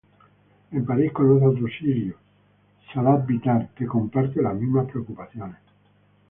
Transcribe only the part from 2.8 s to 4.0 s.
Salah Bitar, que